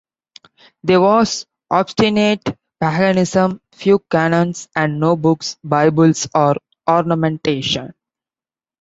[0.83, 2.41] There was obstinate
[2.79, 6.55] paganism, few canons, and no books, bibles, or
[6.89, 7.93] ornamentation.